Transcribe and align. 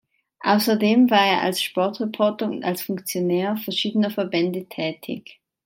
Außerdem 0.39 1.11
war 1.11 1.27
er 1.27 1.41
als 1.43 1.61
Sportreporter 1.61 2.47
und 2.47 2.63
als 2.63 2.81
Funktionär 2.81 3.55
verschiedener 3.57 4.09
Verbände 4.09 4.65
tätig. 4.67 5.39